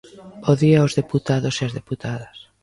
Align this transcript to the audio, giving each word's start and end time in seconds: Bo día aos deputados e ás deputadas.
Bo 0.43 0.51
día 0.61 0.77
aos 0.81 0.95
deputados 0.99 1.55
e 1.57 1.61
ás 1.67 1.75
deputadas. 1.79 2.37